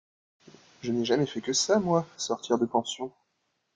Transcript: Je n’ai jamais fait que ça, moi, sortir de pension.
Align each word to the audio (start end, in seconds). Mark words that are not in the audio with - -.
Je 0.81 0.91
n’ai 0.91 1.05
jamais 1.05 1.27
fait 1.27 1.41
que 1.41 1.53
ça, 1.53 1.77
moi, 1.79 2.07
sortir 2.17 2.57
de 2.57 2.65
pension. 2.65 3.11